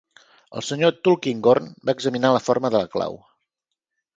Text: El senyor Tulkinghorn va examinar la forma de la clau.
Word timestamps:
El 0.61 0.63
senyor 0.69 0.95
Tulkinghorn 1.07 1.69
va 1.89 1.95
examinar 1.99 2.33
la 2.37 2.43
forma 2.49 2.73
de 2.77 2.83
la 2.85 2.91
clau. 2.97 3.21